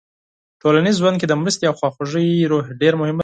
[0.61, 3.19] ټولنیز ژوند کې د مرستې او خواخوږۍ روحیه ډېره مهمه ده.